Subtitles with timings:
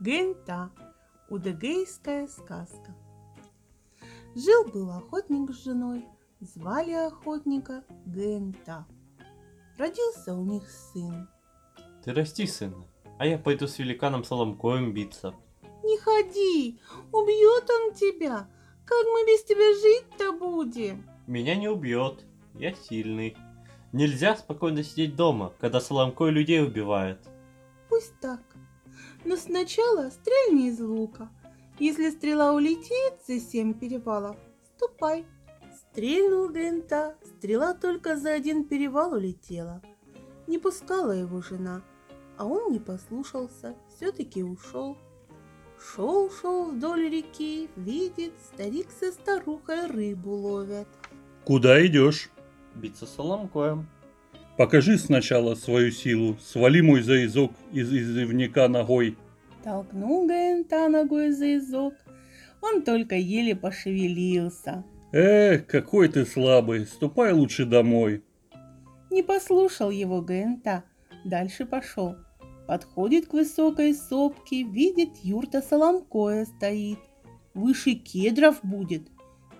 [0.00, 0.70] Гента.
[1.28, 2.94] Удыгейская сказка.
[4.36, 6.06] Жил-был охотник с женой,
[6.40, 8.86] звали охотника Гента.
[9.76, 11.28] Родился у них сын.
[12.04, 12.86] Ты расти, сына,
[13.18, 15.34] а я пойду с великаном Соломкоем биться.
[15.82, 16.80] Не ходи,
[17.12, 18.48] убьет он тебя.
[18.86, 21.10] Как мы без тебя жить-то будем?
[21.26, 22.24] Меня не убьет,
[22.54, 23.36] я сильный.
[23.92, 27.18] Нельзя спокойно сидеть дома, когда Соломкой людей убивает.
[27.88, 28.40] Пусть так.
[29.28, 31.28] Но сначала стрельни из лука.
[31.78, 35.26] Если стрела улетит за семь перевалов, ступай.
[35.76, 39.82] Стрельнул Гента, стрела только за один перевал улетела.
[40.46, 41.82] Не пускала его жена,
[42.38, 44.96] а он не послушался, все-таки ушел.
[45.78, 50.88] Шел-шел вдоль реки, видит, старик со старухой рыбу ловят.
[51.44, 52.30] Куда идешь?
[52.74, 53.90] Биться Соломкоем.
[54.58, 59.16] Покажи сначала свою силу, свали мой заязок из изывника ногой.
[59.62, 61.94] Толкнул Гента ногой за язок,
[62.60, 64.82] он только еле пошевелился.
[65.12, 68.24] Эх, какой ты слабый, ступай лучше домой.
[69.12, 70.82] Не послушал его Гента,
[71.24, 72.16] дальше пошел.
[72.66, 76.98] Подходит к высокой сопке, видит, юрта Соломкоя стоит.
[77.54, 79.02] Выше кедров будет.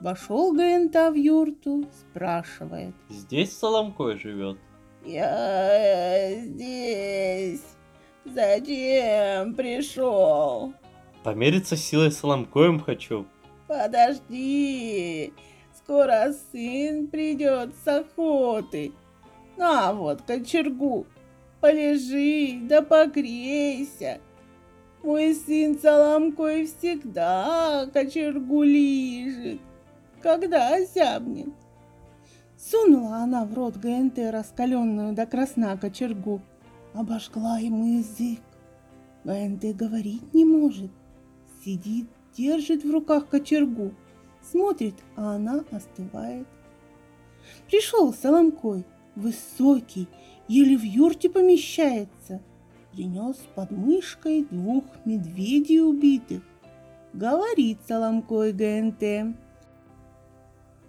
[0.00, 2.94] Вошел Гента в юрту, спрашивает.
[3.10, 4.56] Здесь Соломкой живет.
[5.06, 7.62] Я здесь.
[8.24, 10.74] Зачем пришел?
[11.22, 13.24] Помериться силой с Соломкоем хочу.
[13.68, 15.32] Подожди,
[15.76, 18.92] скоро сын придет с охоты.
[19.56, 21.06] На вот кочергу,
[21.60, 24.18] полежи да погрейся.
[25.04, 29.60] Мой сын Соломкой всегда кочергу лижет,
[30.20, 31.54] когда озябнет.
[32.58, 36.40] Сунула она в рот ГНТ раскаленную до красна кочергу,
[36.94, 38.40] обожгла ему язык.
[39.24, 40.90] ГНТ говорить не может,
[41.64, 43.92] сидит, держит в руках кочергу,
[44.42, 46.46] смотрит, а она остывает.
[47.68, 48.84] Пришел Соломкой,
[49.14, 50.08] высокий,
[50.48, 52.40] еле в юрте помещается,
[52.92, 56.42] принес под мышкой двух медведей убитых.
[57.12, 59.36] Говорит Соломкой ГНТ.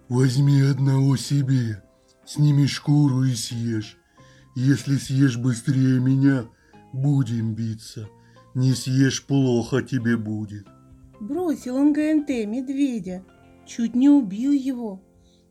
[0.08, 1.82] Возьми одного себе,
[2.24, 3.98] сними шкуру и съешь.
[4.56, 6.46] Если съешь быстрее меня,
[6.94, 8.08] будем биться.
[8.54, 10.66] Не съешь, плохо тебе будет.
[11.20, 13.24] Бросил он ГНТ медведя,
[13.66, 15.02] чуть не убил его.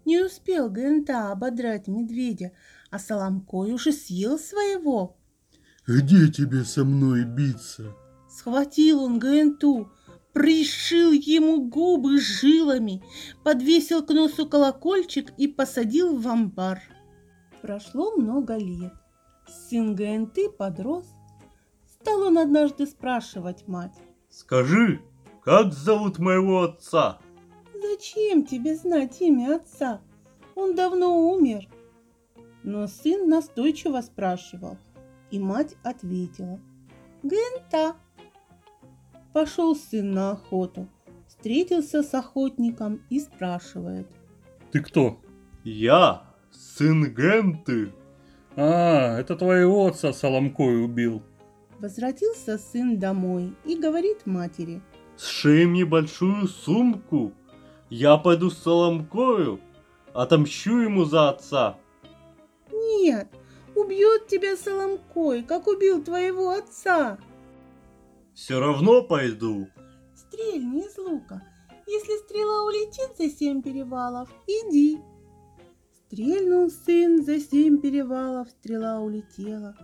[0.05, 2.51] Не успел ГНТ ободрать медведя,
[2.89, 5.17] а Соломкой уже съел своего.
[5.85, 7.93] Где тебе со мной биться?
[8.29, 9.91] Схватил он ГНТу,
[10.37, 13.03] пришил ему губы жилами,
[13.43, 16.79] подвесил к носу колокольчик и посадил в амбар.
[17.63, 18.93] Прошло много лет.
[19.47, 21.07] Сын ГНТ подрос.
[21.87, 23.95] Стал он однажды спрашивать мать.
[24.29, 25.01] Скажи,
[25.43, 27.17] как зовут моего отца?
[27.73, 30.01] Зачем тебе знать имя отца?
[30.53, 31.67] Он давно умер.
[32.61, 34.77] Но сын настойчиво спрашивал,
[35.31, 36.59] и мать ответила.
[37.23, 37.95] Гента.
[39.33, 40.87] Пошел сын на охоту,
[41.27, 44.07] встретился с охотником и спрашивает.
[44.71, 45.19] Ты кто?
[45.63, 47.93] Я, сын Генты.
[48.55, 51.21] А, это твоего отца Соломкой убил.
[51.79, 54.81] Возвратился сын домой и говорит матери.
[55.17, 57.33] Сшей мне большую сумку.
[57.89, 59.59] Я пойду с Соломкою,
[60.13, 61.77] отомщу ему за отца.
[62.71, 63.27] Нет,
[63.75, 67.19] убьет тебя Соломкой, как убил твоего отца.
[68.37, 69.67] Все равно пойду.
[70.13, 71.41] Стрельни из лука.
[71.87, 74.99] Если стрела улетит за семь перевалов, иди.
[75.91, 79.75] Стрельнул сын за семь перевалов, стрела улетела.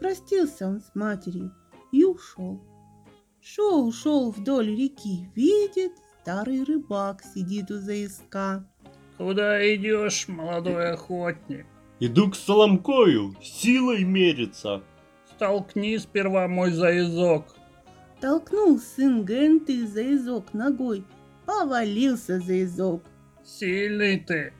[0.00, 1.52] Простился он с матерью
[1.92, 2.58] и ушел.
[3.42, 5.92] Шел, шел вдоль реки, видит,
[6.22, 8.66] старый рыбак сидит у заиска.
[9.18, 11.66] Куда идешь, молодой охотник?
[12.00, 14.82] Иду к Соломкою, силой мериться.
[15.34, 17.57] Столкни сперва мой заязок.
[18.20, 21.04] Толкнул сын Генты за язок ногой,
[21.46, 23.02] повалился за язок.
[23.44, 24.52] Сильный ты.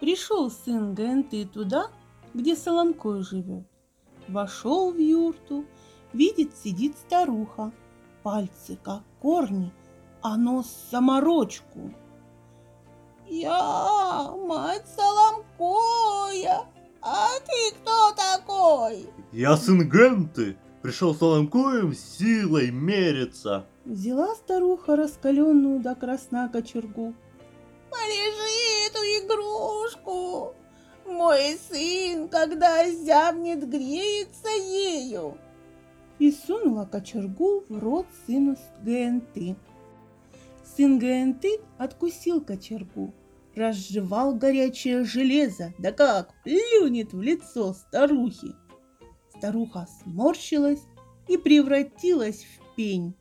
[0.00, 1.90] Пришел сын Генты туда,
[2.32, 3.66] где Соломкой живет.
[4.26, 5.66] Вошел в юрту,
[6.14, 7.72] видит, сидит старуха.
[8.22, 9.70] Пальцы, как корни,
[10.22, 11.92] а нос саморочку.
[13.26, 16.64] Я мать Соломкоя,
[17.02, 19.10] а ты кто такой?
[19.30, 20.56] Я сын Генты.
[20.82, 23.66] Пришел с Соломкоем силой мериться.
[23.84, 27.14] Взяла старуха раскаленную до красна кочергу.
[27.90, 30.54] Полежи эту игрушку.
[31.06, 35.36] Мой сын, когда зябнет, греется ею.
[36.18, 39.56] и сунула кочергу в рот сыну ГНТ.
[40.76, 41.44] Сын ГНТ
[41.78, 43.14] откусил кочергу,
[43.54, 48.54] разжевал горячее железо, да как плюнет в лицо старухи.
[49.38, 50.82] Старуха сморщилась
[51.28, 53.14] и превратилась в пень.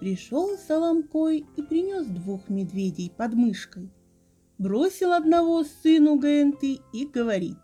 [0.00, 3.90] Пришел Соломкой и принес двух медведей под мышкой.
[4.58, 6.62] Бросил одного сыну ГНТ
[6.92, 7.56] и говорит.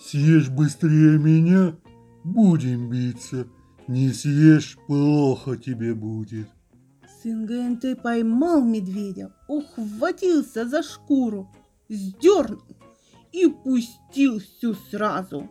[0.00, 1.76] Съешь быстрее меня,
[2.22, 3.48] будем биться.
[3.88, 6.48] Не съешь, плохо тебе будет.
[7.22, 11.50] Сын ГНТ поймал медведя, ухватился за шкуру,
[11.88, 12.62] сдернул
[13.32, 15.50] и пустил всю сразу.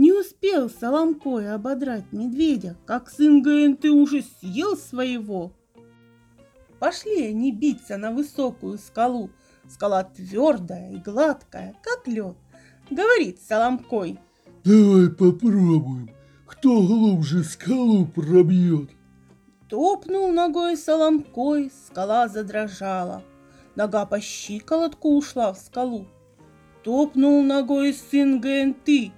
[0.00, 5.52] Не успел Соломкой ободрать медведя, как сын ГНТ уже съел своего.
[6.78, 9.28] Пошли они биться на высокую скалу.
[9.68, 12.34] Скала твердая и гладкая, как лед.
[12.88, 14.18] Говорит Соломкой.
[14.64, 16.08] Давай попробуем,
[16.46, 18.88] кто глубже скалу пробьет.
[19.68, 23.22] Топнул ногой Соломкой, скала задрожала.
[23.76, 26.06] Нога по щиколотку ушла в скалу.
[26.84, 29.12] Топнул ногой сын ГНТ,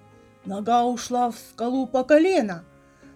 [0.44, 2.64] нога ушла в скалу по колено.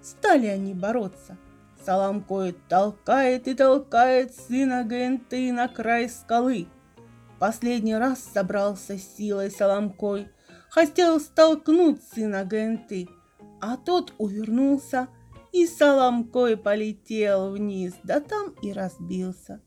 [0.03, 1.37] Стали они бороться.
[1.85, 6.67] Соломкой толкает и толкает сына ГНТ на край скалы.
[7.39, 10.29] Последний раз собрался силой Соломкой,
[10.71, 13.09] хотел столкнуть сына ГНТ,
[13.61, 15.09] а тот увернулся
[15.53, 19.61] и Соломкой полетел вниз, да там и разбился.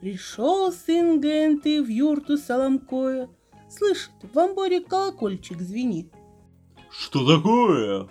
[0.00, 3.28] Пришел сын ГНТ в юрту Соломкоя,
[3.68, 6.12] слышит, в амбаре колокольчик звенит.
[6.98, 8.08] Что такое?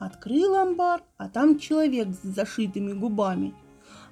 [0.00, 3.54] Открыл амбар, а там человек с зашитыми губами.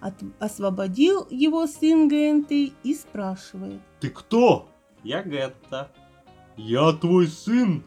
[0.00, 0.14] От...
[0.38, 3.80] Освободил его сын ГНТ и спрашивает.
[3.98, 4.68] Ты кто?
[5.02, 5.90] Я Гетта.
[6.56, 7.82] Я твой сын.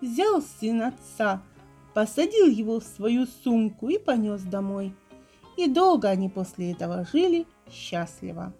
[0.00, 1.42] Взял сын отца,
[1.94, 4.96] посадил его в свою сумку и понес домой.
[5.56, 8.52] И долго они после этого жили счастливо.